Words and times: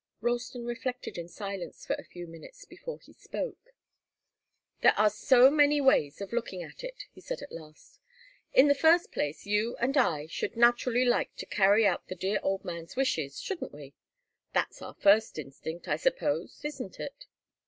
Ralston 0.19 0.65
reflected 0.65 1.15
in 1.19 1.27
silence 1.27 1.85
for 1.85 1.93
a 1.93 2.03
few 2.03 2.25
minutes, 2.25 2.65
before 2.65 2.99
he 2.99 3.13
spoke. 3.13 3.75
"There 4.81 4.97
are 4.97 5.11
so 5.11 5.51
many 5.51 5.79
ways 5.79 6.21
of 6.21 6.33
looking 6.33 6.63
at 6.63 6.83
it," 6.83 7.03
he 7.11 7.21
said 7.21 7.43
at 7.43 7.51
last. 7.51 7.99
"In 8.51 8.67
the 8.67 8.73
first 8.73 9.11
place, 9.11 9.45
you 9.45 9.75
and 9.77 9.95
I 9.95 10.25
should 10.25 10.57
naturally 10.57 11.05
like 11.05 11.35
to 11.35 11.45
carry 11.45 11.85
out 11.85 12.07
the 12.07 12.15
dear 12.15 12.39
old 12.41 12.65
man's 12.65 12.95
wishes, 12.95 13.39
shouldn't 13.39 13.73
we? 13.73 13.93
That's 14.53 14.81
our 14.81 14.95
first 14.95 15.37
instinct, 15.37 15.87
I 15.87 15.97
suppose. 15.97 16.61
Isn't 16.65 16.99
it?" 16.99 17.27